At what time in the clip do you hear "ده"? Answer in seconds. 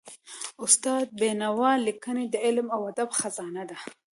3.69-3.77